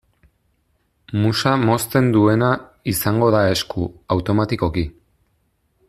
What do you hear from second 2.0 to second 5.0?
duena izango da esku, automatikoki.